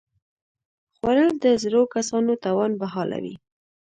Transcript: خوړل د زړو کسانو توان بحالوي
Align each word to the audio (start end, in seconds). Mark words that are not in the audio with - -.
خوړل 0.95 1.31
د 1.43 1.45
زړو 1.63 1.81
کسانو 1.95 2.31
توان 2.45 2.71
بحالوي 2.81 3.35